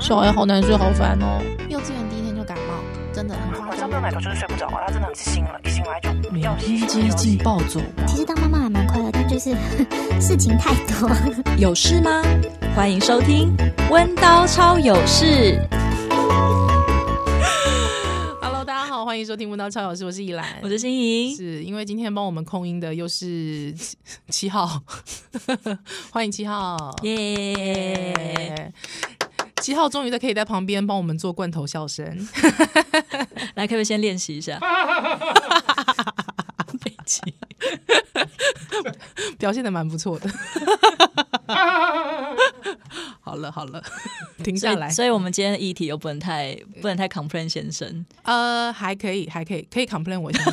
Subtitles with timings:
[0.00, 1.40] 小孩好难睡，好烦哦。
[1.68, 2.74] 幼稚园第一天就感冒，
[3.12, 3.68] 真的很夸张。
[3.68, 7.80] 晚上没有奶头就是睡不着啊，他真的很醒了，一醒来就每天接近暴走。
[8.06, 9.56] 其实当妈妈还蛮快乐，但就是
[10.20, 11.10] 事情太多。
[11.56, 12.22] 有事吗？
[12.74, 13.56] 欢迎收听
[13.90, 15.24] 《温刀超有事》。
[18.42, 21.34] Hello，大家好，欢迎收听《温刀超有事》，我是宜兰，我是心怡。
[21.34, 23.72] 是因为今天帮我们控音的又是
[24.28, 24.82] 七号，
[26.10, 28.72] 欢迎七号，耶！
[29.64, 32.04] 七号终于在可以在旁边帮我们做罐头笑声，
[33.56, 34.58] 来，可不可以先练习一下？
[36.84, 37.22] 北极
[39.38, 40.28] 表现的蛮不错的。
[43.22, 43.82] 好了好了，
[44.44, 44.90] 停下来。
[44.90, 48.04] 所以，所以我们今天的议题又不能太不能太 complain 先生。
[48.24, 50.52] 呃，还可以，还可以，可以 complain 我先生，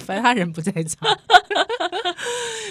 [0.00, 1.08] 反正他人不在场。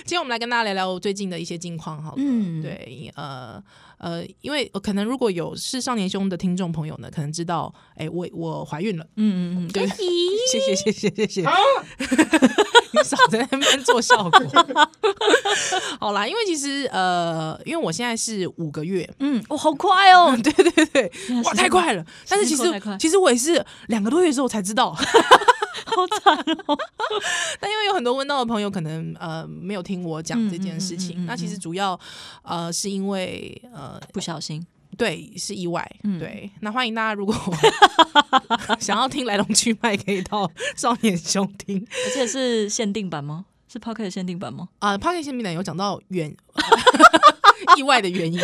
[0.08, 3.62] 今天我们来跟大家聊聊我最近的一些近况，好了，嗯，对，呃
[3.98, 11.54] 呃，因为可能如果有是少年兄的听众朋友呢，可能知道，哎、欸，我我怀孕了，嗯嗯嗯，对，谢谢谢谢谢谢，啊、
[12.00, 14.42] 你少在那边做效果。
[16.00, 21.12] 好啦，因为其实呃，因为我现在是五个月，嗯，哦，好快哦，对 对对，
[21.44, 22.64] 哇，太快了，但是其实
[22.98, 24.96] 其实我也是两个多月之后才知道。
[25.98, 26.78] 好惨哦！
[27.60, 32.00] 但因为有很多温到的朋友可能呃没有听我讲这件事情，嗯嗯嗯嗯、那其实主要
[32.44, 34.64] 呃是因为呃不小心，
[34.96, 36.52] 对，是意外，嗯、对。
[36.62, 37.34] 那欢迎大家如果
[38.80, 43.46] 想要听来龙去脉，可以到少年兄听，而且是限定版吗？
[43.68, 44.70] 是 Podcast 限定版吗？
[44.80, 46.30] 啊、呃、Podcast 限定版有讲到原
[47.76, 48.40] 意外的原因，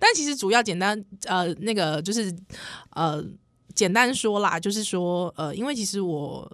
[0.00, 2.34] 但其实主要简单呃那个就是
[2.90, 3.24] 呃。
[3.76, 6.50] 简单说啦，就是说，呃，因为其实我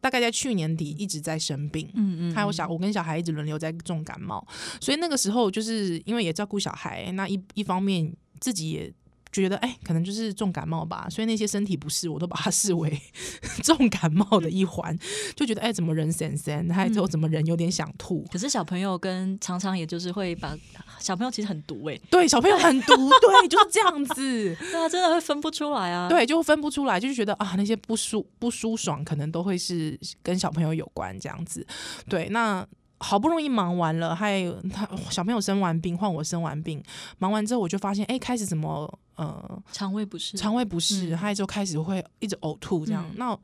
[0.00, 4.44] 大概在去年底一直在生病，嗯嗯，还有小我跟小孩一直轮流在重感冒，
[4.80, 8.92] 所以那个时候就是因为也照顾小孩，那一一方面自己也。
[9.32, 13.00] 觉得哎、欸，可能就是重感冒吧，所以那些身体不适，我都把它视为
[13.64, 14.96] 重感冒的一环，
[15.34, 18.24] 就觉得哎、欸，怎么人神神，还有怎么人有点想吐。
[18.30, 20.56] 可是小朋友跟常常也就是会把
[20.98, 31.66] 小朋友其实很毒哎、欸，对，小朋友很毒， 对，就是这样子， 对啊，真的会分不出来啊，对，就分不出来，就是觉得啊，那些不舒不舒爽，可能都会是跟小朋友有关这样子，
[32.08, 32.66] 对，那。
[33.04, 36.80] 好不容易忙完了，还有他小朋友生完病，换我生完病，
[37.18, 43.06] 忙完之后我就发现，哎、欸，开始怎么呃，肠胃不适，肠胃不适，还有就开始会一直呕吐这样。
[43.10, 43.38] 嗯、那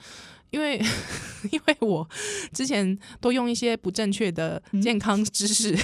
[0.51, 0.77] 因为
[1.53, 2.09] 因为我
[2.53, 5.77] 之前都用一些不正确的健康知识，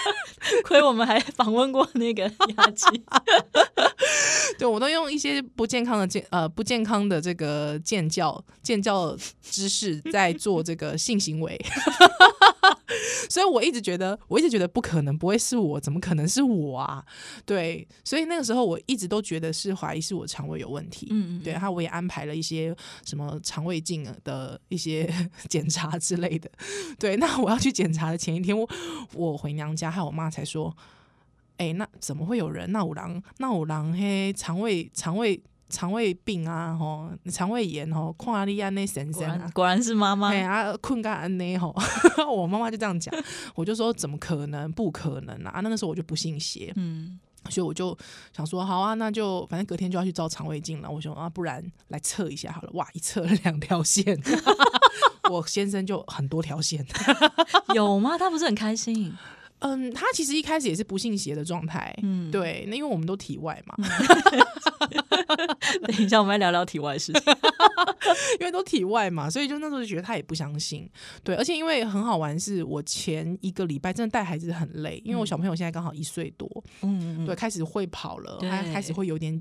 [0.64, 3.02] 亏、嗯、我们还访问过那个牙医，
[4.58, 11.60] 对我都用一些不健康的健呃不健康的这个健教健教知识在做这个性行为。
[13.28, 17.02] 所以我一直觉得，我一直觉得不可能，不会是我，怎么可能是我啊？
[17.44, 21.08] 对，所以那个时候我一直都觉得是怀疑是我肠胃有问题。
[21.10, 22.74] 嗯，嗯，对，然后我也安排了一些
[23.04, 25.12] 什么肠胃镜的一些
[25.48, 26.50] 检查之类的。
[26.98, 28.68] 对，那我要去检查的前一天，我
[29.14, 30.74] 我回娘家，还有我妈才说，
[31.56, 32.70] 哎、欸，那怎么会有人？
[32.72, 35.42] 那有人，那有人嘿，肠胃肠胃。
[35.70, 40.28] 肠胃病啊，吼，肠胃炎吼，看阿丽安那神神，果然是妈妈。
[40.28, 41.74] 哎啊，困干安内吼，
[42.30, 43.12] 我妈妈就这样讲，
[43.56, 44.70] 我就说怎么可能？
[44.70, 45.60] 不可能啊！
[45.62, 47.18] 那个时候我就不信邪，嗯，
[47.50, 47.96] 所以我就
[48.36, 50.90] 想说，好啊，那就反正隔天就要去照肠胃镜了。
[50.90, 52.70] 我说啊，不然来测一下好了。
[52.74, 54.18] 哇，一测了两条线，
[55.30, 56.84] 我先生就很多条线，
[57.74, 58.16] 有吗？
[58.18, 59.16] 他不是很开心？
[59.64, 63.74] 嗯，他其实一开始也是不信邪的状态，嗯，对，那因为我们都体外嘛。
[65.86, 67.22] 等一下，我们来聊聊体外的事情，
[68.40, 70.86] 因为都体外嘛，所以就那时候就觉得他也不相信。
[71.22, 76.46] 对，而且因为很好玩，是我前一个礼拜真的带孩子很累，因为我小朋友现在刚好一岁多，
[76.82, 79.40] 嗯，对，开始会跑了，他开始会有点。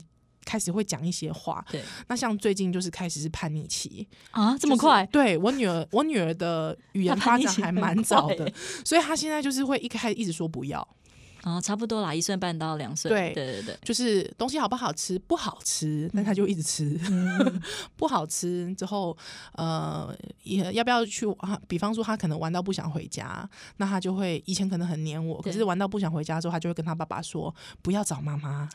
[0.53, 5.03] 开始会讲一些话，对，那像最近就是开始是叛逆期啊，这么快？
[5.07, 8.53] 对我女儿，我女儿的语言 发展还蛮早的，
[8.85, 10.87] 所以她现在就是会一开始一直说不要。
[11.43, 13.09] 啊、哦，差不多啦，一岁半到两岁。
[13.09, 15.19] 对对对对，就是东西好不好吃？
[15.19, 16.97] 不好吃，那他就一直吃。
[17.09, 17.61] 嗯、
[17.97, 19.15] 不好吃之后，
[19.53, 21.59] 呃，也要不要去啊？
[21.67, 27.53] 比方说，他可能玩到不想回家，那他就会以前可能很黏我，可是玩到不想回家之后，他就会跟他爸爸说
[27.83, 28.69] ：“不要找妈妈。”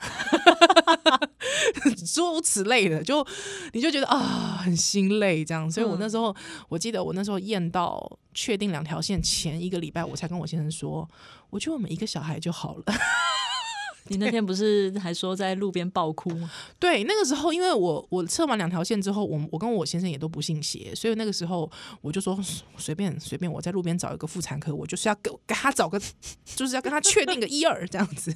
[2.15, 3.27] 诸如此类的，就
[3.73, 5.71] 你就觉得啊，很心累这样。
[5.71, 6.35] 所以我那时候，
[6.69, 11.11] 我记得我那时候验到确定两条线前一个礼拜，我才跟我先生说。
[11.51, 12.85] 我觉得我们一个小孩就好了，
[14.07, 16.49] 你那天不是还说在路边爆哭吗？
[16.79, 21.69] 对，那个时候因为我我测完两条线之后，我我跟我先生也都不信邪，所以那个时候
[22.01, 22.39] 我就说
[22.77, 26.01] 随便随便，我在路边找一个妇产科，我就是要给给他找个，
[26.47, 28.33] 就是要跟他确定个一二这样子。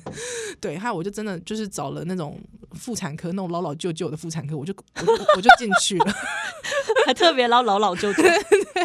[0.60, 2.40] 对，还有我就真的就是找了那种
[2.72, 6.12] 妇产科，那种老老旧旧的妇产科，我就我就我就进去了，
[7.06, 8.12] 还特别老老老旧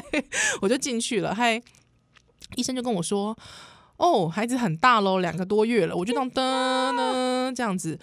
[0.62, 1.62] 我就进去了，嗨
[2.56, 3.38] 医生就跟我说。
[3.98, 8.00] 哦，孩子很大喽，两个多月了，我就当噔噔这样子。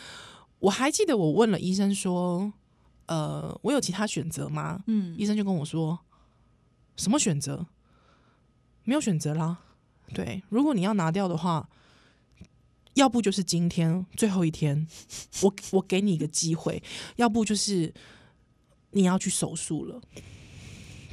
[0.59, 2.53] 我还记得我问了医生说，
[3.07, 4.83] 呃，我有其他选择吗？
[4.89, 6.01] 嗯，医生就跟我说，
[6.97, 7.65] 什么选择？
[8.83, 9.59] 没有选择啦。
[10.13, 11.69] 对，如果你要拿掉的话，
[12.95, 14.89] 要不就是今天最后一天，
[15.43, 16.83] 我我给你一个机会，
[17.15, 17.95] 要不就是
[18.91, 20.01] 你要去手术了。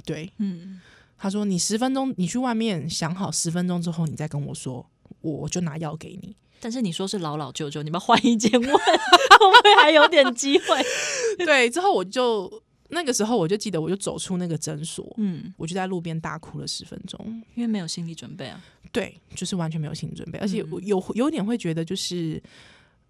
[0.06, 0.80] 对，嗯。
[1.24, 4.84] 他说：“你十分钟，你去外面想好十分钟之后，你再跟我说，
[5.22, 6.36] 我就拿药给你。
[6.60, 10.66] 但是你说是老老舅舅，你们换一间问， 会不会还有点机会？
[11.46, 11.70] 对。
[11.70, 12.52] 之后我就
[12.90, 17.20] 那个时候我就记得，我就走出那个诊所，嗯，我就在路边大哭了十分钟，
[17.54, 18.60] 因为没有心理准备啊。
[18.92, 22.42] 对，就是完全没有心理准备，而且我有有点会觉得，就是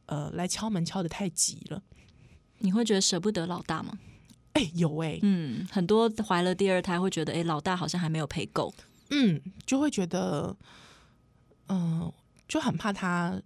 [0.07, 1.81] 呃，来敲门敲的太急了。
[2.59, 3.97] 你会觉得舍不得老大吗？”
[4.53, 8.73] 哎、欸，有哎、欸，嗯，很多怀了第二胎会觉得，哎、欸，老大好像还没有陪够，
[9.09, 10.55] 嗯，就会觉得，
[11.67, 12.13] 嗯、呃，
[12.47, 13.41] 就很怕他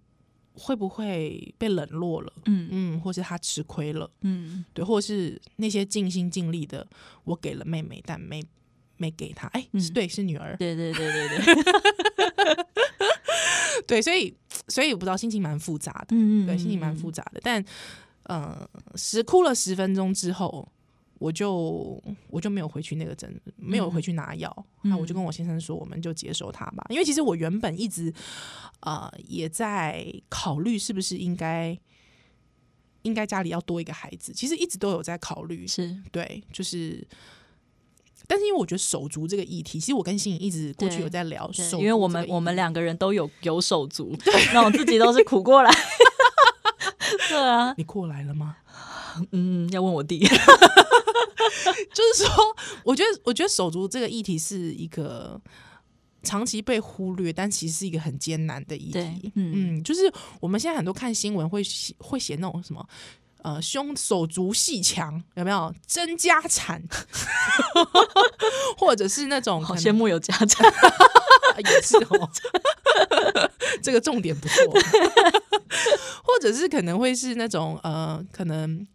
[0.54, 2.68] 会不会被冷落了，嗯。
[2.72, 6.84] 嗯，或是他吃亏了，嗯，对，或是那些尽心尽力的，
[7.22, 8.42] 我给了妹妹，但没
[8.96, 12.64] 没给她，哎、欸，嗯，对，是女儿，对对对对对，
[13.86, 14.34] 对， 所以
[14.66, 17.62] 所以我不知道心情蛮复杂的，嗯嗯，对，心情蛮复杂的，但，
[18.24, 20.68] 嗯、呃，十哭了十分钟之后。
[21.18, 24.66] 我就我就没有回去那个诊，没有回去拿药。
[24.82, 26.84] 那、嗯、我就跟我先生说，我们就接受他吧。
[26.90, 28.12] 因为其实我原本一直
[28.80, 31.78] 啊、呃、也在考虑，是不是应该
[33.02, 34.32] 应该家里要多一个孩子。
[34.32, 37.06] 其实一直都有在考虑，是对，就是。
[38.28, 44.16] 但是因为我觉得手足这个议题，其实我跟欣颖一直过去有在聊手，因为我们我们两个人都有有手足，
[44.52, 45.70] 那我自己都是苦过来。
[47.28, 48.56] 对啊，你过来了吗？
[49.32, 50.18] 嗯，要问我弟。
[51.92, 55.40] 就是说，我觉得，我觉得手足这个议题是一个
[56.22, 59.32] 长期被忽略，但其实是一个很艰难的议题。
[59.34, 62.86] 嗯，嗯，就是我们现在很多看新闻会写会写那种什么，
[63.42, 66.82] 呃，兄手足鬩墙有没有争家产，
[68.76, 70.66] 或者是那种好羡慕有家产，
[71.58, 72.30] 也是哦，
[73.82, 74.72] 这个重点不错，
[76.22, 78.86] 或者是可能会是那种呃，可能。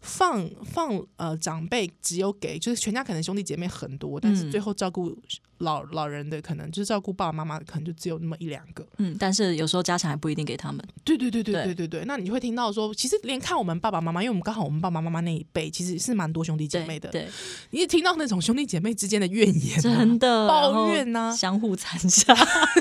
[0.00, 5.14] 放放呃，长辈只有给，就是全家可能兄弟姐妹很多，但是最后照顾
[5.58, 8.86] 老老人的可能就是照顾爸爸妈妈的可能就只有那么一两个。
[8.96, 10.82] 嗯，但是有时候家产还不一定给他们。
[11.04, 12.04] 对对对对对对对。
[12.06, 17.10] 那你会听到说，其实连看我们爸爸妈妈，因为我们刚好我们爸爸妈妈那一辈其实是蛮多兄弟姐妹的。
[17.10, 17.20] 对。
[17.24, 17.28] 对
[17.70, 22.34] 你也听到那种兄弟姐妹之间的怨言、啊，真的抱怨呐、啊，相互残杀，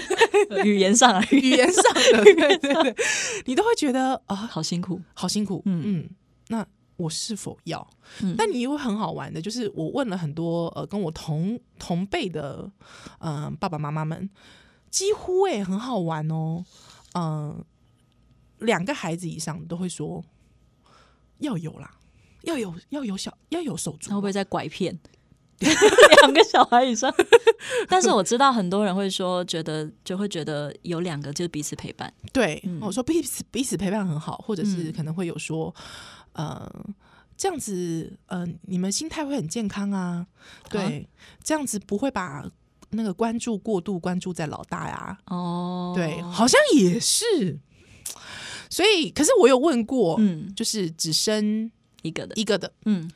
[0.63, 2.95] 语言上语言上的，对对对，
[3.45, 5.61] 你都会觉得啊、呃，好辛苦，好辛苦。
[5.65, 6.09] 嗯嗯，
[6.47, 6.65] 那。
[6.99, 7.89] 我是否要？
[8.21, 12.69] 嗯、但你又很好玩的，就是我问了很多呃跟我同同辈的
[13.19, 14.29] 嗯、呃、爸爸妈妈们，
[14.91, 16.65] 几乎诶很好玩哦，
[17.13, 17.65] 嗯、呃，
[18.59, 20.21] 两个孩子以上都会说
[21.37, 21.89] 要有啦，
[22.41, 24.99] 要有要有小要有手足，会不会在拐骗？
[26.21, 27.13] 两个小孩以上，
[27.89, 32.13] 但是我知道很多人会说，觉得就会觉得有两个就是彼此陪伴。
[32.31, 35.73] 对，嗯、我说彼此彼此陪伴很好，或者是可能会有说。
[36.33, 36.69] 呃，
[37.37, 40.27] 这样子，呃，你们心态会很健康啊。
[40.69, 40.91] 对，啊、
[41.43, 42.45] 这样子不会把
[42.91, 45.17] 那个关注过度关注在老大呀。
[45.25, 47.59] 哦，对，好像也是。
[48.69, 51.71] 所以，可是我有问过，嗯，就是只生
[52.03, 53.09] 一个的，一个的，嗯，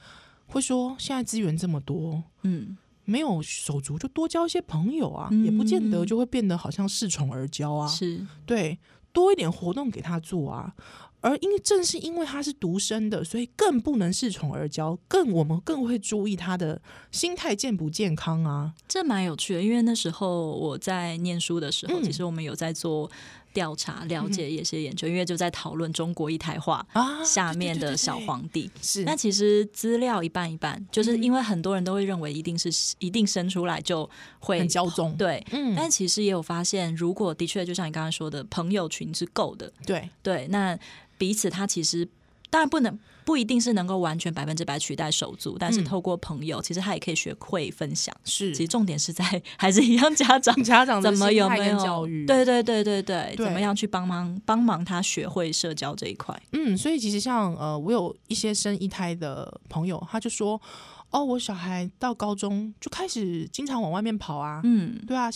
[0.47, 7.87] 会说现在资源这么多，嗯，没有手足就多交一些朋友啊，嗯、也不见得就会变得好像恃宠而骄啊。
[7.87, 8.25] 是。
[8.47, 8.79] 对，
[9.13, 10.73] 多一点活动给他做啊。
[11.21, 18.73] 而因为正是因为他是独生的，所以更不能恃宠而骄，更我们更会注意他的心态健不健康啊。
[18.89, 23.09] 这蛮有趣的，因为那时候我在念书的时候，嗯、其实我们有在做
[23.53, 29.03] 调查，了解一些研究，嗯、因为就在讨论中国一台化啊，下面的小皇帝是。
[29.03, 32.69] 那其实资料一半一半，就是因为很多人都会认为一定是
[32.99, 35.73] 一定生出来就会很骄纵，对，嗯。
[35.75, 40.77] 但其实也有发现，如果的确就像你刚刚说的，朋友群是够的，对对，那。
[41.15, 42.05] 彼此，他其实
[42.53, 42.99] 当然不能。
[43.25, 48.13] 不一定是能够完全百分之百取代手足，但是透过朋友，嗯、其实他也可以学会分享。
[48.25, 49.23] 是，其实重点是在
[49.57, 52.25] 还是一样，家长 家长怎么有没有教育？
[52.25, 56.37] 对对对对对，对怎么样去帮忙帮忙他学会社交这一块？
[56.51, 60.61] 嗯，所以其实像呃，我有一些生一胎的朋友，他就说，
[61.09, 65.29] 哦，我小孩到高中就开始经常往外面跑啊，嗯，对啊，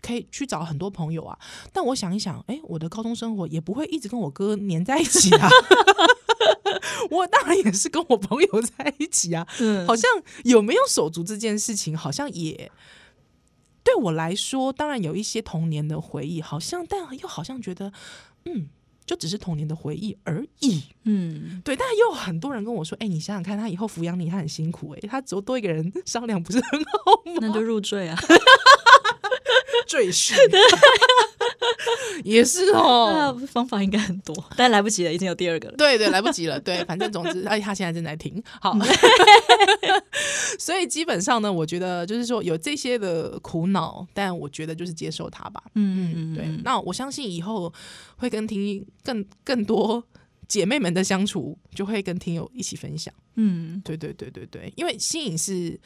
[0.00, 1.36] 可以去找很多朋友啊。
[1.72, 5.48] 但我想一想，哎，我的高中生活也不会一直跟我哥黏在一起啊。
[7.10, 10.10] 我当然也是跟我朋友在一起啊， 嗯，好像
[10.44, 12.70] 有没有手足这件事情，好像也
[13.82, 17.92] 对我来说，当然有一些童年的回忆，好像，但又好像觉得，
[18.46, 18.68] 嗯，
[19.04, 21.76] 就只是童年的回忆而已，嗯，对。
[21.76, 27.38] 但又有很多人跟我说，哎、欸，你想想看，他以后抚养你，他很辛苦、欸，哎，他只有多一个人商量，不是很好吗？
[27.42, 28.18] 那就入赘啊，
[29.86, 30.34] 赘婿。
[32.24, 35.76] 也是哦，方法应该很多，但来不及了，已经有第二个了。
[35.76, 36.58] 对对，来不及了。
[36.58, 38.42] 对，反正总之，哎，他现在正在听。
[38.60, 38.74] 好，
[40.58, 45.62] 所以基本上呢，我觉得就是说有这些的苦恼，但我觉得就是接受它吧。
[45.74, 46.46] 嗯嗯嗯，对。
[46.64, 47.72] 那我相信以后
[48.16, 50.02] 会跟听更更多
[50.48, 53.12] 姐妹们的相处，就会跟听友一起分享。
[53.34, 55.78] 嗯，对对对对对，因为新颖是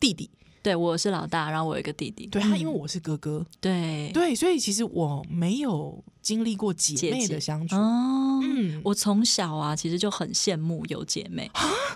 [0.00, 0.30] 弟弟。
[0.62, 2.26] 对，我是老大，然后我有一个弟弟。
[2.26, 7.76] 对他，因为我是哥哥，对对，所以其实我没有经历过姐妹的相处。
[7.76, 11.50] 哦，嗯，我从小啊，其实就很羡慕有姐妹。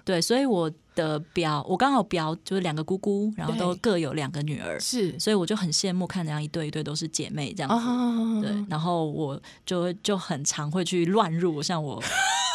[0.05, 8.49] 对，所以我的表，我刚好表就是两个姑姑，然后都各有两个女儿，是，所以我就很羡慕看这样一对一对都是姐妹这样子。
[8.49, 12.03] 对，然后我就就很常会去乱入，像我。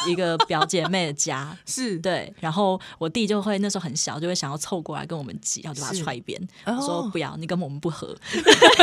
[0.07, 8.15] 一个表姐妹的家 是对，然后我弟就会那时候很小，就会想要凑过来跟我们挤，然后就把他踹一边，我说不要，你跟我们不合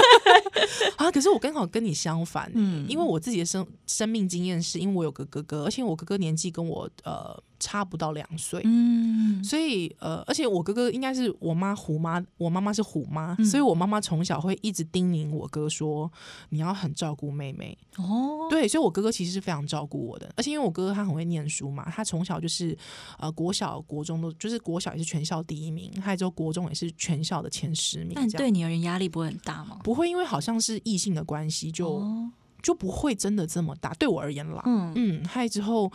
[0.99, 1.13] 啊。
[1.13, 7.41] 可是我刚好跟你相反，嗯，因为我自己的生生命经验是因为我有个哥哥，而且我哥哥年纪跟我呃。
[7.65, 16.13] 差不到两岁，嗯，所以呃，而且我哥哥应该是我妈虎妈，我妈妈是虎妈，嗯，所以我妈妈从小会一直叮咛我哥说，
[16.51, 22.77] 你要很照顾妹妹哦，对，所以我哥哥其实是非常照顾我的，而且因为我哥哥他很会念书嘛，他从小就是
[23.19, 28.13] 呃国小国中都就是国小也是全校第一名，还有之后国中也是全校的前十名。
[28.15, 29.79] 但对你而言压力不会很大吗？
[29.83, 32.31] 不会，因为好像是异性的关系，就，哦，
[32.61, 33.95] 就不会真的这么大。
[33.95, 35.91] 对我而言啦，嗯嗯，还有之后。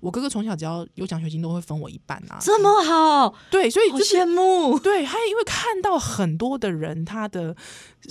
[0.00, 7.54] 我哥哥从小只要有奖学金都会分我一半啊，这么好，对，所以就是羡慕，对，还因为看到很多的人，他的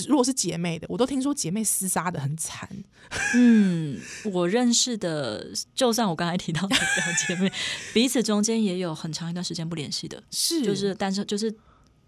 [0.08, 2.70] 如果是姐妹的，我都听说姐妹厮杀的很惨。
[3.34, 4.00] 嗯，
[4.32, 6.78] 我认识的，就算我刚才提到的表
[7.28, 7.52] 姐妹，
[7.92, 11.52] 彼此中间也有很长一段时间不联系的，是，就是但是就是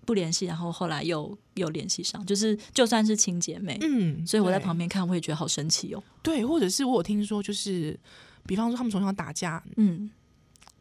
[0.05, 6.03] 不联系，然后后来又又联系上，就是就算是亲姐妹，嗯，所以我在旁边看，我也觉得好神奇哦。
[6.21, 7.99] 对，或者是我有听说就是。
[8.45, 10.09] 比方说，他们从小打架，嗯，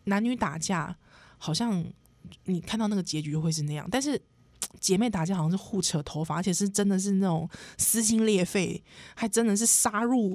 [0.05, 0.97] 男女打架，
[1.39, 1.85] 好像
[2.45, 4.21] 你看到那个结局会是那样，但是
[4.79, 8.83] 姐妹打架好像是互扯头发，而且是真的是那种撕心裂肺，
[9.15, 10.35] 还真的是杀入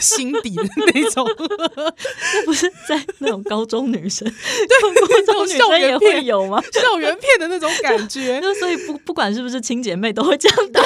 [0.00, 0.62] 心底的
[0.92, 6.62] 那种， 那不是在那种高中女生，对， 高中女生也会有吗？
[6.72, 10.80] 校园片的那种感觉， 那所以不不管是不是亲姐妹，都会这样打，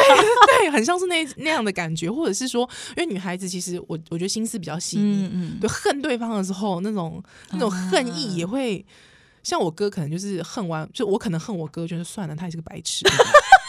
[0.59, 7.23] 对，很像是那那样的感觉，或者是说，因为女孩子其实我我觉得心思比较细腻，嗯嗯，对，恨对方的时候，那种
[7.53, 8.85] 那种恨意也会。
[9.47, 13.07] 像我哥可能就是恨完，就我可能恨我哥，就是算了，他也是个白痴。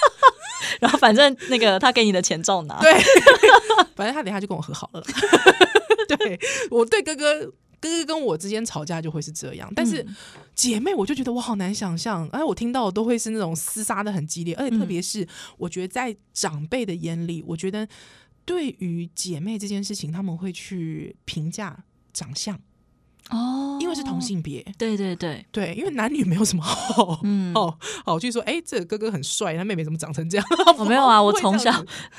[0.82, 2.92] 然后反正那个他给你的钱照拿，对，
[3.96, 5.04] 反正他等下就跟我和好了。
[6.10, 6.40] 对，
[6.72, 7.46] 我对哥哥
[7.80, 10.04] 哥哥跟我之间吵架就会是这样，但是
[10.56, 15.28] 姐妹我就觉得我好难想象，哎，我听到的都会是那种厮杀的很激烈，而且特别是
[15.60, 17.88] 我觉得在长辈的眼里，我觉得
[18.46, 22.60] 对于姐妹这件事情，他们会去评价长相。
[23.30, 25.46] 哦，因为是同性别，对对对。
[25.52, 30.46] 对，因为男女没有什么好，嗯，好好去说，哎，这个哥哥很帅，他妹妹怎么长成这样？
[30.78, 31.72] 我没有啊， 我从小，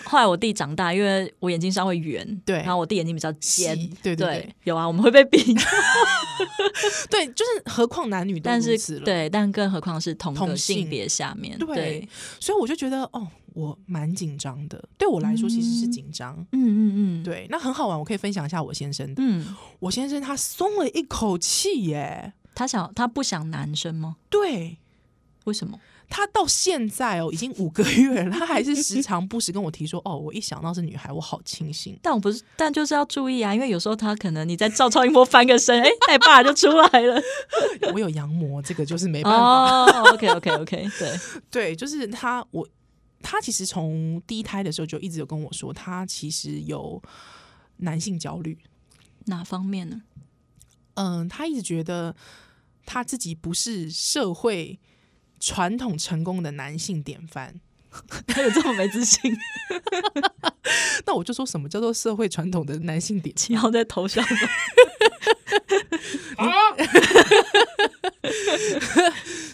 [0.05, 5.39] 后来我弟长大，因为我眼睛稍微圆，对，然后我弟眼睛比较尖，对对，有啊，我们会被比，
[7.11, 10.89] 对，就是何况男女都如此了，对，但更何况是同个性。
[10.89, 12.09] 别下面，对，
[12.41, 13.29] 所以我就觉得，哦。
[13.59, 16.37] 我蛮紧张的，对我来说其实是紧张。
[16.53, 19.21] 嗯嗯嗯，对，那很好玩，我可以分享一下我先生的。
[19.21, 24.15] 嗯，我先生他松了一口气耶，他想他不想男生吗？
[24.31, 24.79] 对，
[25.45, 25.77] 为什么？
[26.09, 31.99] 他到现在哦，已经五个月了，他还是时常不时跟我提说，哦，我一想到是女孩，我好清醒。
[32.01, 37.21] 但我不是，但就是要注意啊，因为有时候他可能你在照超音波翻个身，哎，带爸就出来了。
[37.93, 39.39] 我有羊膜，这个就是没办法。
[39.39, 42.67] 哦，OK OK OK，对对，就是他我。
[43.23, 47.03] 他其实从第一胎的时候就一直有跟我说，他其实有
[47.79, 48.59] 男性焦虑，
[49.27, 50.03] 哪方面呢？
[50.95, 52.17] 嗯，他一直觉得
[52.87, 54.81] 他自己不是社会
[55.39, 57.61] 传统成功的男性典范，
[58.27, 59.37] 他有这么没自信？
[61.07, 63.41] 那我就说什么叫做社会传统的男性典范？
[63.41, 64.29] 七号在偷笑吗？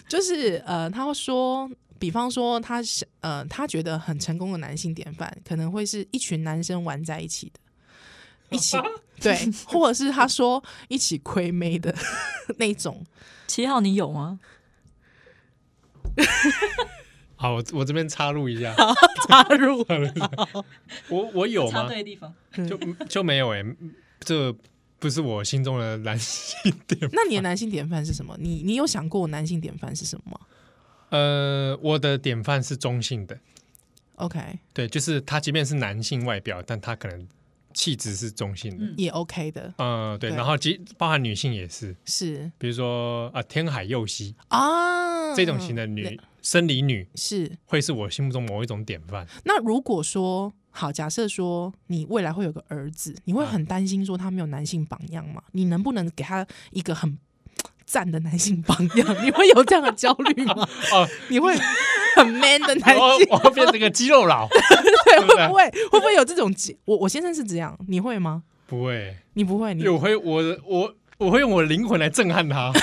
[0.07, 7.59] 就是呃，他会说，比方说他想呃，他觉得很成功的男性典范，可能会是一群男生玩在一起的，
[8.55, 8.77] 一起
[9.21, 11.95] 对，或者是他说一起亏妹的
[12.57, 13.05] 那种。
[13.47, 14.39] 七号，你有吗？
[17.37, 18.73] 好，我我这边插入一下，
[19.27, 19.85] 插入，
[21.09, 21.83] 我我有吗？
[21.83, 22.33] 插对地方，
[22.67, 23.75] 就就没有哎、欸，
[24.19, 24.53] 这
[24.97, 27.11] 不是我心中的男性典范。
[27.13, 28.35] 那你的男性典范是什么？
[28.39, 30.39] 你你有想过男性典范是什么吗？
[31.09, 33.37] 呃，我的典范是中性的。
[34.15, 34.39] OK，
[34.73, 37.27] 对，就是他即便是男性外表，但他可能
[37.73, 39.73] 气质是中性的，嗯、也 OK 的。
[39.77, 46.19] 嗯、呃，对，对然后即包含女性也是，是，比如说啊、呃，天海佑希啊，这种型的女。
[46.41, 49.25] 生理女是会是我心目中某一种典范。
[49.45, 55.41] 那如果说好，假设说你未来会有个儿子，你会很担心说他没有男性榜样吗？
[55.53, 57.17] 你能不能给他一个很
[57.85, 59.07] 赞的男性榜样？
[59.25, 60.67] 你会有这样的焦虑吗？
[60.93, 61.55] 哦，你会
[62.15, 66.53] 很 man 的男性，我会变成个肌肉佬， 对，会不会会不会有这种？
[66.85, 68.43] 我我先生是这样，你会吗？
[68.67, 72.71] 不会，你不会，你我会，我我我会用我的灵魂来震撼他。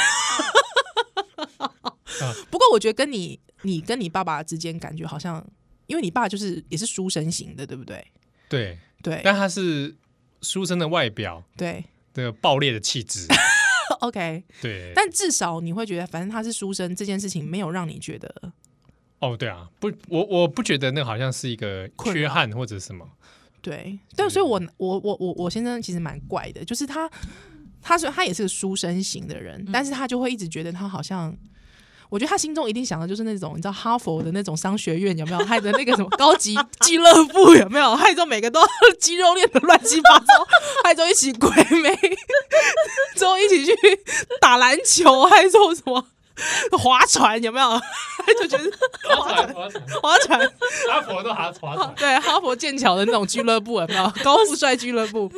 [2.50, 3.40] 不过我觉得跟你。
[3.64, 5.40] 你跟你爸爸之间感觉好像，
[5.86, 8.04] 因为你爸就是也是书生型的，对不对？
[8.48, 9.94] 对对，但他是
[10.40, 13.28] 书生的外表，对的爆裂的气质。
[14.00, 18.52] OK，对，但至少你会觉得，反正他是书生这件事情没有让你觉得。
[19.18, 23.08] 哦，对啊，不，我我不觉得那好像是一个缺憾或者什么。
[23.60, 27.08] 对，但所以我我我我我先生其实蛮怪的，就是他
[27.80, 31.36] 他说他也是个书生型的人，嗯，但是他就会一直觉得他好像。
[32.12, 35.38] 我觉得他心中一定想的就是那种，你知道哈佛的那种商学院有没有？
[35.46, 37.96] 害的那个什么高级俱乐部有没有？
[37.96, 38.60] 害之后每个都
[39.00, 40.46] 肌肉练的乱七八糟，
[40.84, 41.48] 害之后一起鬼
[41.80, 41.98] 妹，
[43.16, 43.72] 之后一起去
[44.42, 46.04] 打篮球，还做什么
[46.78, 47.80] 划船有没有？
[48.38, 48.70] 就觉得
[49.16, 50.40] 划船划船划船，
[50.90, 54.12] 哈佛都划船，对，哈佛剑桥的那种俱乐部有没有？
[54.22, 55.32] 高富帅俱乐部。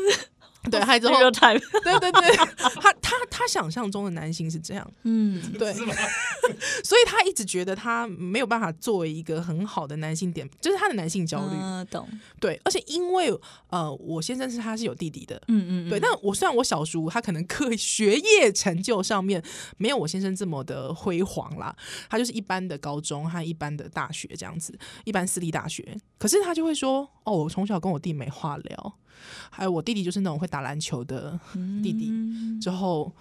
[0.70, 2.36] 对，还之后，对对对，
[2.80, 2.90] 他
[3.34, 5.74] 他他想象中的男性是这样，嗯，对，
[6.84, 12.08] 所以他一直觉得他没有办法作为一个很好的男性点，就是他的男性焦虑，嗯，懂，
[12.40, 19.42] 对，而且因为呃，我先生是他是有弟弟的，嗯嗯，对，但我虽然我小叔他可能课学业成就上面
[19.76, 21.76] 没有我先生这么的辉煌啦，
[22.08, 28.94] 他就是一般的高中和一般的大学这样子，一般私立大学，可是他就会说，哦，我从小跟我弟没话聊。
[29.50, 31.38] 还有我弟弟就是那种会打篮球的
[31.82, 32.12] 弟弟，
[32.60, 33.12] 之后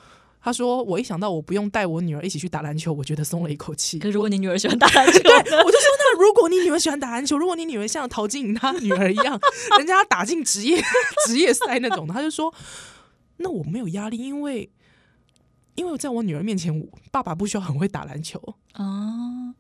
[0.42, 3.98] 他说，我一想到我不用带我女儿一起去打篮球，我觉得松了一口气。
[3.98, 9.40] 可是如果你女儿喜欢打篮球，对，我就说，那如果你女儿喜欢打篮球，如果你女儿像陶晶莹她女儿一样，
[9.78, 10.82] 人家打进职业
[11.26, 12.54] 职业赛那种的，他就说，
[13.38, 14.70] 那我没有压力，因为
[15.76, 19.56] 因为在我女儿面前，爸爸不需要很会打篮球啊。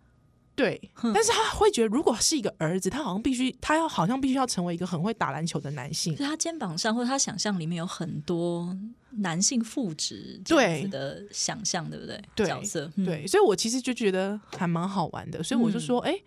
[0.55, 6.15] 对，但是他会觉得，如果是一个儿子，他好像必须，他要好像必须要成为一个很会打篮球的男性。
[6.15, 8.77] 他肩膀上或者他想象里面有很多
[9.17, 12.21] 男性父职这样子的想象，对不对？
[12.35, 16.21] 对角色对，所以我其实就觉得还蛮好玩的，所以我就说，哎、嗯，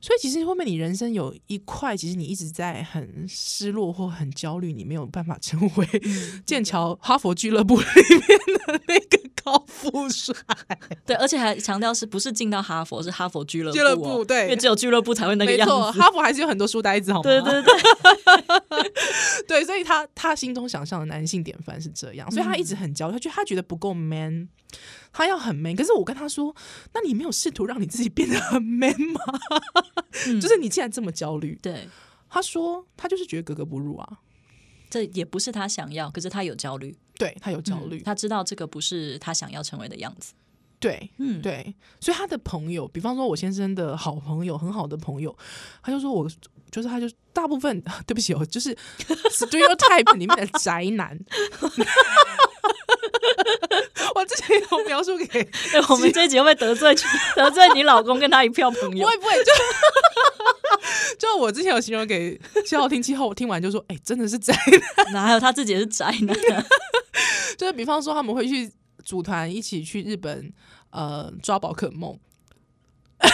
[0.00, 5.86] 所以其实后面你人生有一块，其实你一直在很失落或很焦虑，你没有办法成为
[6.46, 9.20] 剑桥哈佛俱乐部里面的那个。
[9.42, 10.34] 高富帅，
[11.06, 15.98] 对，而且还强调是不是进到哈佛，是哈佛俱乐部，俱乐部对，因为只有俱乐部才会那个样子。
[15.98, 17.22] 哈佛还是有很多书呆子，好吗？
[17.22, 18.92] 对对对，
[19.48, 24.46] 对，所以他他心中想象的男性典范是这样，所以他一直很焦虑，他觉得他觉得不够 man，
[25.12, 25.74] 他要很 man。
[25.76, 26.54] 可是我跟他说，
[26.94, 29.20] 那你没有试图让你自己变得很 man 吗？
[30.26, 31.88] 嗯、就是你既然这么焦虑，对，
[32.28, 34.18] 他说他就是觉得格格不入啊。
[34.88, 40.32] 这也不是他想要，可是他有焦虑，对，他有焦虑，嗯，他知道这个不是他想要成为的样子，
[40.80, 45.36] 对，嗯，对，所以他的朋友，比方说我先生的好朋友，很好的朋友，
[45.80, 46.28] 他就说我
[46.72, 48.76] 就是他就大部分 对不起哦，就是
[49.30, 51.16] stereotype 里面的宅男。
[54.30, 56.94] 我之前有描述给、 欸，我们这一集会不会得罪
[57.34, 59.04] 得罪你老公跟他一票朋友？
[59.04, 59.52] 不会不会，就
[61.26, 64.54] 就我之前有形容给七号听，七号我听完就说，哎、欸，真的是宅
[65.12, 66.36] 男，哪有他自己也是宅男？
[67.58, 68.70] 就是比方说他们会去
[69.04, 70.52] 组团一起去日本，
[70.90, 72.16] 呃，抓宝可梦，
[73.20, 73.28] 就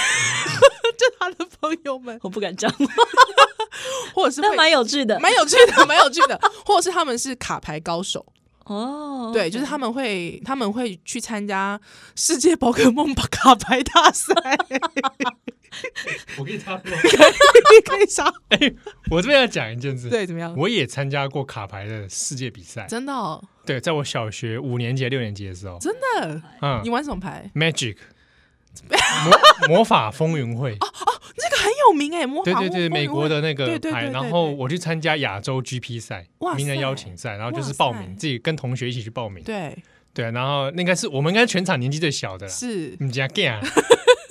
[1.19, 2.73] 他的朋友们，我不敢讲，
[4.15, 8.25] 或者是会蛮有趣的，蛮有趣的，蛮有趣的，或者是他们是卡牌高手。
[8.67, 11.81] 哦，对，就是他们会他们会去参加
[12.15, 14.35] 世界宝可梦卡牌大赛。
[16.39, 18.33] 我可以插播， 你可以插。
[18.49, 18.77] 哎、欸，
[19.11, 20.55] 我这边要讲一件事，对，怎么样？
[20.57, 23.43] 我也参加过卡牌的世界比赛，真的、哦。
[23.65, 26.43] 对，在我小学五年级、六年级的时候，真的。
[26.63, 27.97] 嗯，你玩什么牌？Magic，
[29.25, 30.73] 魔魔法风云会。
[30.73, 34.07] 哦哦，这个很有名哎，魔法对对对，美国的那个牌。
[34.09, 39.43] 然后我去参加亚洲 GP 赛，名人邀请赛，然后就是报名，自己跟同学一起去报名。
[39.45, 39.77] 对
[40.15, 43.47] 对，然后那应该是我们应该全场年纪最小的了，是，你家 g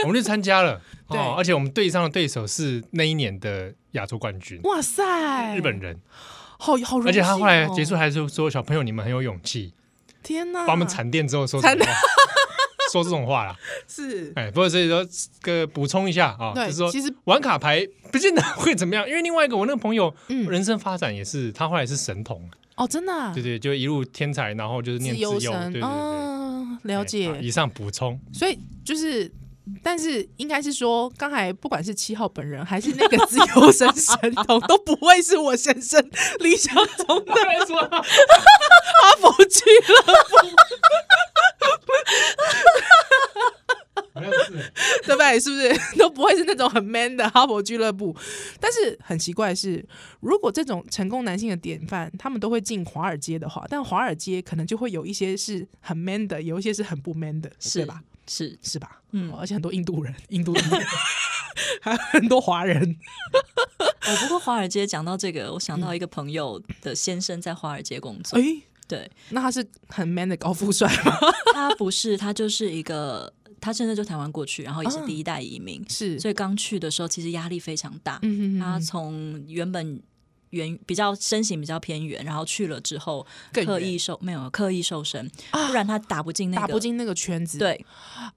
[0.04, 4.60] 我们就参加了，对，而且我们对上的对手是那一年的亚洲冠军。
[4.64, 6.00] 哇塞，日本人，
[6.58, 9.74] 好好，而且他后来结束还是说：“小朋友，你们很有勇气。”
[10.22, 11.94] 天哪，把我们惨电之后说这种话，
[12.96, 13.56] 说这种话啦。
[13.88, 15.06] 是，哎，不过所以说
[15.42, 20.50] 个补充一下啊，就是说，其实玩卡牌不见得会怎么样，因为另外一个我那个朋友，嗯。
[20.50, 27.38] 人生发展也是，他后来是神童哦，真的，对对，就一路天才，然后就是念自由，对对对，了解。
[27.42, 29.32] 以上补充，所以就是。
[29.82, 36.00] 但是应该是说，刚才不管是七号本人还是那个自由身神童，都不会是我先生
[36.38, 37.34] 理想中的。
[37.34, 40.36] 哈佛俱乐部，
[45.06, 45.40] 对不对？
[45.40, 48.16] 是不是都不会是那种很 man 的哈佛俱乐部？
[48.60, 49.86] 但是很奇怪的是，
[50.22, 58.02] 如果这种成功男性的典范，他们都会进华尔街的话，但华尔街可能就会有一些是很 man 的，有一些是很不 man 的，是吧？
[58.28, 59.02] 是是吧？
[59.12, 60.64] 嗯，而且很多印度人， 印度人
[61.82, 62.98] 还有很多华人。
[64.08, 68.40] 哦，不过华尔街讲到这个，我想到一个朋友的先生在华尔街工作。
[68.40, 71.18] 哎、嗯，对，那他是很 man 的高富帅吗？
[71.54, 78.20] 他不是，他就是一个，他现在就台湾过去，然后也是第一代移民，是、啊，所以刚去的时候其实压力非常大。
[78.22, 80.02] 嗯哼哼，他从原本。
[80.56, 87.60] 圆比较身形比较偏圆，然后去了之后刻意瘦没有刻意瘦身，不然他打不进那个、打不进那个圈子。
[87.60, 87.86] 对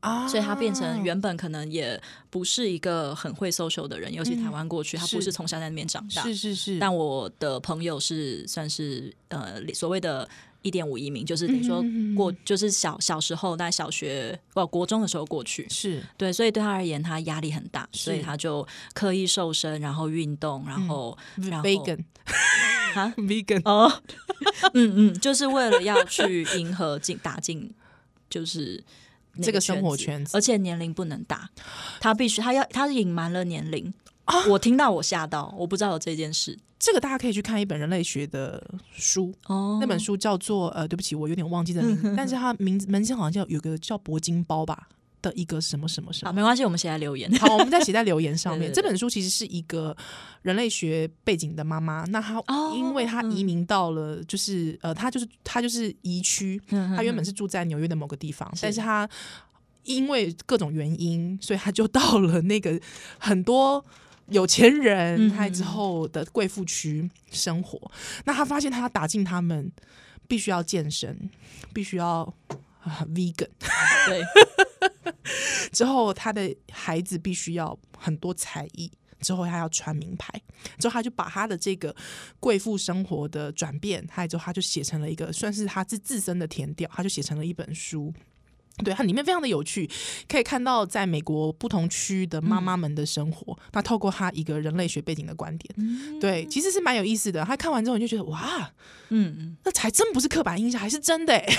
[0.01, 6.23] 啊，所以他变成原本可能也不是一个很会 social 的人，尤其台湾过去，他不是从小在那边长大。
[6.23, 6.79] 是是是。
[6.79, 10.29] 但我的朋友是算是呃所谓的。
[10.69, 11.83] 一点五移民，就是等于说
[12.15, 16.03] 过，就是小小时候在小学哦国中的时候过去，是。
[16.17, 22.05] 对，所以对他而言，他压力很大，所以他就刻意瘦身，然后运动，然后、嗯、然后 vegan
[22.95, 23.15] 啊？
[23.19, 24.03] Vegan 哦，
[24.75, 27.73] 嗯嗯，就是为了要去迎合进打进，
[28.29, 28.85] 就是
[29.43, 31.51] 这个生活圈子，而且年龄不能大，
[32.01, 33.93] 他必须他要他隐瞒了年龄。
[34.25, 36.59] 啊、我听到我吓到，我不知道有这件事。
[36.79, 38.63] 这个大家可以去看一本人类学的
[38.93, 44.87] 书哦，那本书叫做呃，对不起，我有点忘记的名字， 但是它名字门前好像叫有个叫铂金包吧
[45.21, 46.31] 的一个什么什么什么。
[46.31, 47.29] 好，没关系，我们写在留言。
[47.39, 48.69] 好，我们再写在留言上面。
[48.69, 49.97] 对对对，这本书其实是一个
[50.43, 52.41] 人类学背景的妈妈，那她
[52.73, 59.09] 因为她移民到了，就是、哦、呃，她就是她就是移区，她原本是住在纽约的某个地方，是但是她
[59.83, 62.81] 因为各种原因，所以她就到了那个
[63.19, 63.85] 很多。
[64.31, 69.71] 有钱人，他之后的贵妇区生活，嗯、那他发现他要打进他们，
[70.27, 71.31] 必须要健身，
[71.73, 72.23] 必须要、
[72.81, 73.49] 啊、vegan，
[74.07, 74.23] 对，
[75.73, 80.31] 之后他的孩子必须要很多才艺，之后他要穿名牌，
[80.79, 81.95] 之后他就把他的这个
[82.39, 88.13] 贵妇生活的转变，还之后他就写成了一个算是他自自身的甜调，他就写成了一本书。
[88.85, 89.89] 对，它里面非常的有趣，
[90.29, 93.53] 可以看到在美国不同区的妈妈们的生活。
[93.55, 97.45] 嗯、那透过他一个人类学背景的观点，嗯、对，其实是蛮有意思的。
[97.45, 98.71] 他看完之后你就觉得哇，
[99.11, 101.57] 嗯嗯，那才真不是刻板印象，还是真的欸。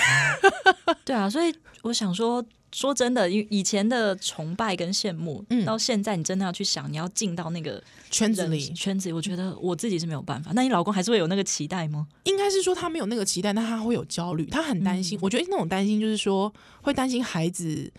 [1.04, 2.44] 对啊，所以我想说。
[2.72, 10.52] 说真的，以以前的崇拜跟羡慕，嗯，到现在你真的要去想，你要进到那个圈子里，圈子里，我觉得我自己是没有办法。
[10.54, 12.06] 那你老公还是会有那个期待吗？
[12.24, 15.18] 应该是说他没有那个期待，但他会有焦虑，他很担心。
[15.18, 16.52] 嗯、我觉得那种担心就是说，
[16.82, 17.92] 会担心孩子，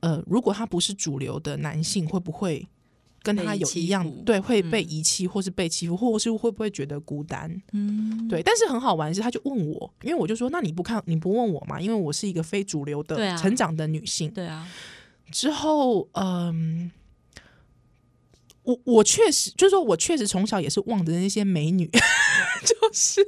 [0.00, 2.66] 呃，如果他不是主流的男性，会不会？
[3.22, 7.50] 跟他有一样，对，会被遗弃，或是被欺负，嗯、或是会不会觉得孤单？
[7.72, 8.42] 嗯，对。
[8.42, 11.80] 但是很好玩的是，他就问我，因为我就说，那你不看，你不问我嘛？
[11.80, 14.30] 因为我是一个非主流的成长的女性。
[14.30, 14.66] 对啊。
[15.30, 16.90] 之后，嗯，
[18.62, 21.86] 我我确实就是说我确实从小也是望着那些美女，
[22.64, 23.20] 就是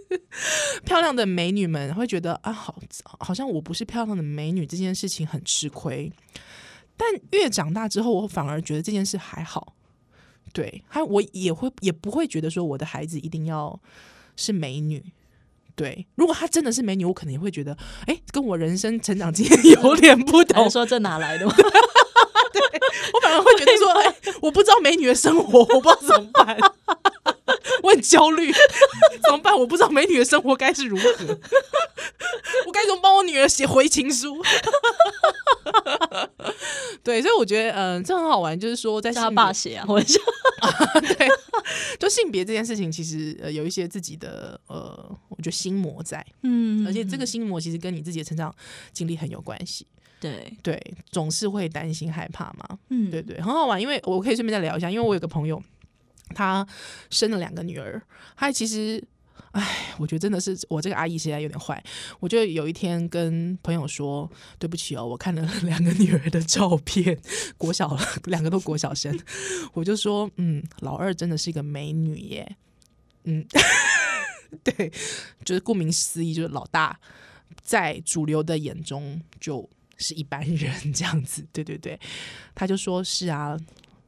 [0.84, 2.74] 漂亮的美女们，会觉得啊，好，
[3.20, 6.10] 好像我不是漂亮的美女这件事情很吃亏。
[6.96, 9.74] 但越长大之后，我反而觉得这件事还好。
[10.52, 13.80] 对，还我也会也不会觉得说我的孩子一定要
[14.36, 15.02] 是美女。
[15.74, 17.74] 对，如果她真的是美女，我可能也会觉得，
[18.06, 20.68] 哎，跟我人生成长经验 有 点不同。
[20.70, 21.46] 说这哪来的？
[21.48, 22.62] 对，
[23.14, 26.58] 我反而会觉得说，哎，我不知道美女的生活，我不知道怎么办，
[27.82, 29.58] 我很焦虑，怎么办？
[29.58, 31.38] 我不知道美女的生活该是如何。
[32.66, 34.42] 我该怎么帮我女儿写回情书？
[37.02, 40.20] 对，所以我觉得，嗯、呃，这很好玩，就是说在他爸写啊，或者
[41.00, 41.28] 对，
[41.98, 48.54] 就性别这件事情，其实呃有一些自己的呃，我觉得心魔在，嗯，而且这个心魔其实跟你自己的成长
[48.92, 49.86] 经历很有关系。
[50.20, 50.80] 对对，
[51.10, 52.78] 总是会担心害怕嘛。
[52.90, 53.80] 嗯，对对，很好玩。
[53.80, 55.60] 因为我可以顺便再聊一下，因为我有个朋友，
[56.32, 56.64] 他
[57.10, 58.00] 生了两个女儿。
[58.36, 59.02] 他其实，
[59.52, 61.82] 哎，我觉得真的是我这个阿姨现在有点坏。
[62.20, 67.18] 我就有一天跟朋友说：“对不起哦，我看了 两个女儿的照片，
[67.58, 69.18] 国小了两个都国小生。”
[69.74, 72.56] 我就说：“嗯，老二真的是一个美女耶。”
[73.24, 73.46] 嗯，
[74.64, 74.90] 对，
[75.44, 76.98] 就是顾名思义，就是老大
[77.62, 79.68] 在主流的眼中就。
[79.98, 82.00] 是一般人这样子，对对对，
[82.56, 83.56] 他就说是啊，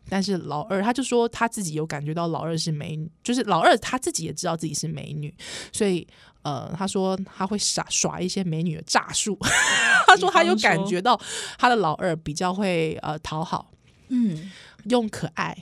[0.09, 5.35] 但是老二他就说他自己有感觉到老二是美女，就是老二他自己也知道自己是美女，
[5.73, 6.07] 所以
[6.43, 9.39] 呃，他说他会耍耍一些美女的诈术，
[10.07, 11.19] 他说他有感觉到
[11.59, 13.71] 他的老二比较会呃讨好，
[14.09, 14.51] 嗯，
[14.85, 15.57] 用可爱，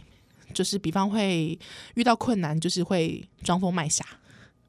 [0.53, 1.59] 就是比方会
[1.95, 4.05] 遇到困难就是会装疯卖傻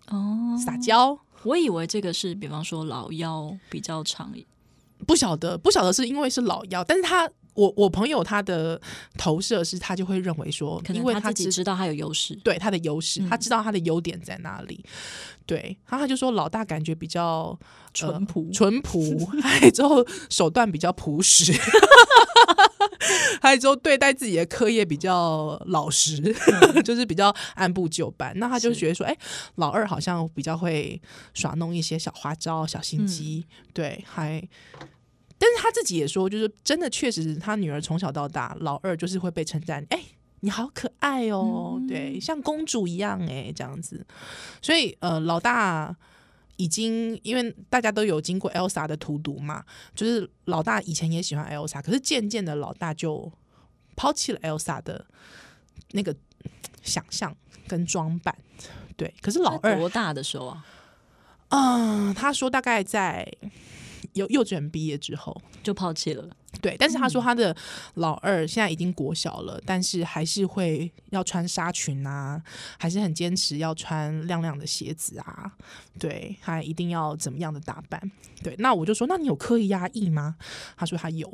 [0.10, 1.18] 哦，撒娇。
[1.44, 4.32] 我以为这个是比方说老幺比较长。
[5.06, 8.80] 不晓得，不晓得是因为是老幺，但是他我我朋友他的
[9.18, 14.90] 投射是他就会认为说，因为他自己知道他有优势，对他的优势，他知道他的优点在哪里，嗯、
[15.46, 17.58] 对，然后他就说老大感觉比较
[17.94, 21.54] 淳朴，淳朴，还有之后手段比较朴实，
[23.42, 26.36] 还有之后对待自己的课业比较老实，
[26.74, 28.34] 嗯、 就是比较按部就班。
[28.38, 29.16] 那他就觉得说，哎，
[29.56, 31.00] 老二好像比较会
[31.34, 34.42] 耍弄一些小花招、小心机，嗯、对，还。
[35.44, 40.02] 但是他自己也说，就是真的，确实他女儿从小到大，老二就是会被称赞，哎，
[40.40, 44.08] 你好可爱哦，嗯、对，像公主一样，哎，这样子。
[44.62, 45.94] 所以，呃，老大
[46.56, 53.30] 已经因为大家都有经过 Elsa 的荼毒嘛，就是老大以前也喜欢 Elsa，可是渐渐的老大就
[53.98, 55.06] 抛弃了 Elsa 的
[55.92, 56.16] 那个
[56.82, 57.36] 想象
[57.68, 58.34] 跟装扮，
[58.96, 59.14] 对。
[59.22, 60.66] 可是老二多大的时候啊？
[61.50, 63.30] 嗯，他说大概在。
[64.14, 66.28] 幼幼稚园毕业之后就抛弃了，
[66.62, 66.76] 对。
[66.78, 67.56] 但是他说他的
[67.96, 72.42] 老二现在已经国小了，嗯、但是还是会要穿纱裙啊，
[72.78, 75.52] 还是很坚持要穿亮亮的鞋子啊，
[76.00, 78.00] 对，还一定要怎么样的打扮，
[78.44, 78.56] 对。
[78.60, 80.36] 那我就说，那你有刻意压抑吗？
[80.78, 81.28] 他说他有，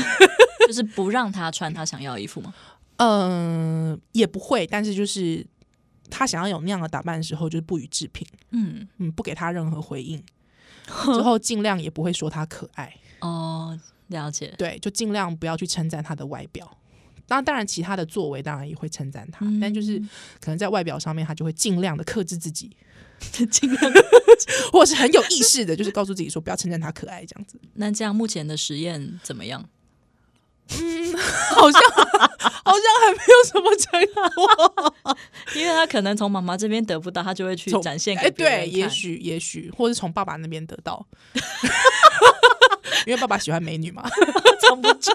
[0.66, 2.52] 就是不让他穿他想要的衣服吗？
[2.96, 5.46] 嗯、呃，也不会，但是就是
[6.10, 10.22] 他想要有那样的打扮的时候，就是不予置评，嗯嗯，不给他任何回应。
[11.04, 14.54] 之后 尽量也不会说他可爱哦，了解。
[14.56, 16.76] 对，就尽量不要去称赞他的外表。
[17.28, 19.98] 那，当然其他的作为当然也会称赞他，嗯、但就是
[20.40, 22.70] 可能在外表上面，他就会尽量的克制自己，
[23.50, 23.92] 尽量，
[24.70, 27.60] 或者是很有意识的，就是告诉自己说不要称赞他可爱这样子。
[27.74, 29.68] 那这样目前的实验怎么样？
[30.68, 31.16] 嗯，
[31.54, 31.80] 好像
[32.64, 34.00] 好像还没有什么成
[34.34, 35.16] 果，
[35.54, 38.62] 因为他可能从妈妈这边得不到，他就会去展现给别人看。
[38.62, 41.06] 哎，对，也许也许，或是从爸爸那边得到，
[43.06, 44.02] 因为爸爸喜欢美女嘛，
[44.60, 45.12] 藏不住。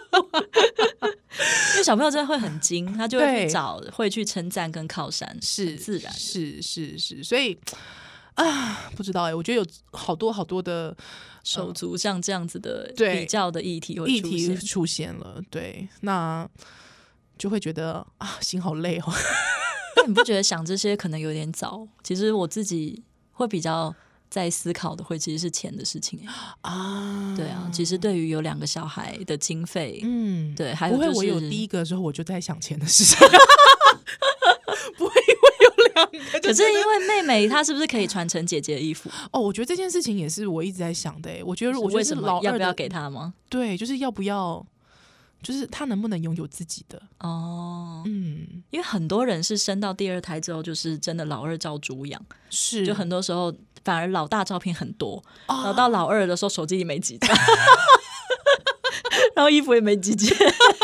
[1.73, 7.57] 因为小朋友真的会很精，他就会去找，会去称赞跟靠山，是自然，是是是，所以。
[8.35, 10.95] 啊，不知道哎、欸，我觉得有好多好多的
[11.43, 16.47] 手足像这样子的比较的议题议题出现了，对，那
[17.37, 19.03] 就会觉得啊，心好累哦。
[19.97, 21.87] 那你不觉得想这些可能有点早？
[22.03, 23.93] 其实我自己会比较
[24.29, 26.25] 在思考的，会其实是钱的事情
[26.61, 27.35] 啊。
[27.35, 33.17] 对啊，其实对于有两个小孩的经费，嗯，对，还有、就是、不会我有第一个的时候，我就在想钱的事情。
[36.41, 39.09] 可是因为妹妹她是不是可以传承姐姐的衣服？
[39.31, 41.29] 哦，我觉得这件事情也是我一直在想的。
[41.29, 43.33] 哎，我觉得我为什么要不要给她吗？
[43.49, 44.65] 对，就是要不要，
[45.41, 47.01] 就是她能不能拥有自己的？
[47.19, 57.29] 哦，嗯，因为很多人是生到第二胎之后，就是真的老二照猪养，是就很多时候反而老大照片很多，然后到老二的时候手机里没几张。
[59.35, 60.35] 然后衣服也没几件，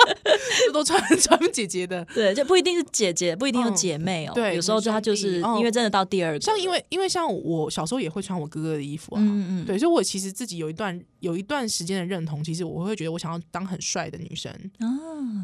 [0.66, 2.06] 就都穿穿姐姐的。
[2.14, 4.32] 对，就不一定是姐姐，不一定有姐妹哦。
[4.34, 9.22] 对，有时候就她就是因为真的到第二个，像因为因为像我小时候也会穿我哥哥的衣服啊。
[9.22, 9.66] 嗯嗯。
[9.66, 14.52] 对，所以我其实自己有一段有一段时间的认同，其实我会觉得我想要当很帅的女生。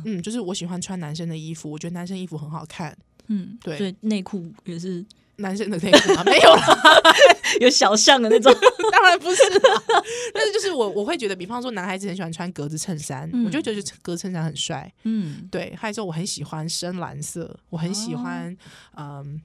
[0.05, 2.95] 嗯，就是我喜欢穿男生的衣服，我觉得男生衣服很好看。
[3.27, 3.95] 嗯，对。
[4.01, 5.05] 内裤也是。
[5.37, 6.23] 男生的内裤啊？
[6.25, 6.79] 没有啦，
[7.59, 8.53] 有小象的那种，
[8.91, 9.83] 当然不是啦。
[10.33, 14.91] 但是就是我，我会觉得，比方说男孩子很喜欢穿格子衬衫，嗯、我就觉得格子衬衫很帅。
[15.03, 15.73] 嗯，对。
[15.77, 18.55] 还有说我很喜欢深蓝色，我很喜欢，
[18.97, 19.41] 嗯、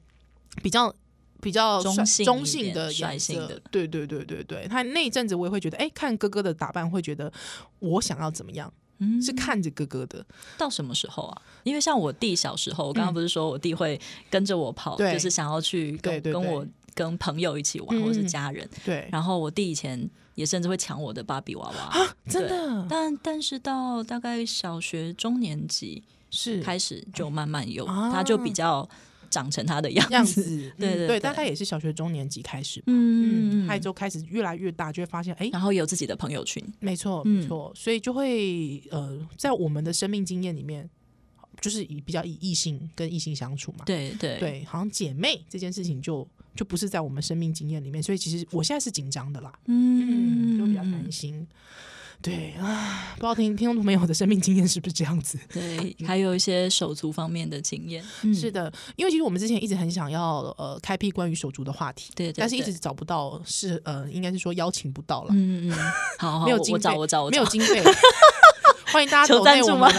[0.62, 0.94] 比较
[1.40, 4.66] 比较中性中性的率性的，对对对对对。
[4.68, 7.33] 他那一阵子我也会觉得，哎，看哥哥的打扮会觉得
[7.79, 8.72] 我想要怎么样？
[8.98, 10.24] 嗯，是看着哥哥的。
[10.56, 11.42] 到什么时候啊？
[11.62, 18.68] 因为像我弟小时候，我刚刚不是说我弟会跟着我跑，嗯、就是想要去跟跟我跟朋友一起玩，嗯、或者是家人。
[18.84, 19.08] 对。
[19.11, 22.87] 然后我弟以前也甚至会抢我的芭比娃娃，啊、真的。
[22.88, 28.88] 但但是到大概小学中年级是开始就慢慢有，啊、他就比较。
[29.31, 30.73] 长成他的样子，样子。
[30.79, 40.88] 对对对，大概也是小学中年级开始，嗯，他就开始越来越大，就会发现，哎，然后有自己的朋友群，没错没错，所以就会呃，在我们的生命经验里面，
[41.61, 44.38] 就是以比较以异性跟异性相处嘛，对对。
[44.38, 51.47] 对，好像姐妹这件事情就就不是在我们生命经验里面，所以其实我现在是紧张的啦，嗯，就比较担心。
[52.20, 55.38] 对啊，不知道听听众朋友的生命经验是不是这样子？
[55.52, 58.04] 对，还有一些手足方面的经验。
[58.22, 65.28] 嗯、是的，因为其实我们之前一直很想要呃开辟关于手足的话题，对，对，对，但是一直找不到是呃，应该是说邀请不到了。
[65.31, 65.76] 嗯嗯，
[66.18, 67.83] 好，好，没有经费，我找我找我找没有经费，
[68.92, 69.88] 欢迎大家投赞助吗？
[69.90, 69.98] 就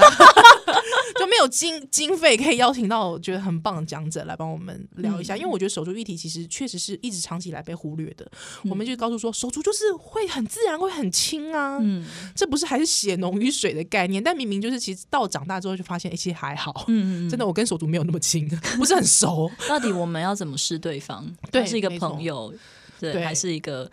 [1.30, 8.26] 没有经经费可以邀请到我觉得很棒的讲者来帮我们聊一下，嗯、因为我觉得手足议题其实确实是一直长期以来被忽略的。
[8.64, 14.24] 嗯、我们就告诉说，手足就是会很自然会很亲啊，嗯，这不是还是血浓于水的概念？
[14.24, 19.52] 但明明就是其实到长大之后就发现，哎，其实还好，嗯嗯，真的我跟手足没有那么亲， 不是很熟。
[19.68, 21.30] 到底我们要怎么视对方？
[21.52, 22.54] 对，是一个朋友，
[23.00, 23.90] 对，对还是一个？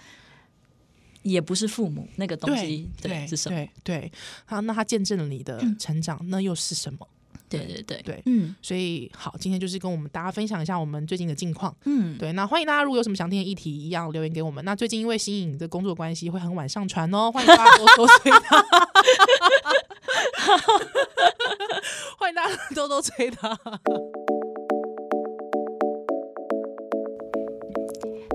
[1.22, 3.57] 也不是父母那个东西，对，是什么？
[3.57, 4.12] 对，对，
[4.44, 7.09] 好，那他见证了你的成长，嗯、那又是什么？
[7.49, 14.64] 对对对对，嗯，所以好，今天就是跟我们大家分享一下我们最近的近况，嗯，对，那欢迎大家如果有什么想听的议题，一样留言给我们。
[14.64, 18.62] 那最近因为新颖的工作关系，会很晚上传哦，欢迎大家多多催他，
[22.18, 23.59] 欢迎大家多多催他。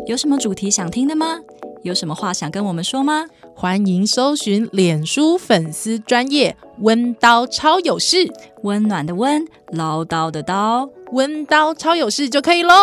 [0.07, 1.39] 有什么主题想听的吗？
[1.83, 3.25] 有什么话想跟我们说吗？
[3.55, 8.31] 欢迎搜寻脸书粉丝专业温刀超有事，
[8.63, 12.73] 温暖的温，唠叨的叨，温刀超有事就可以喽。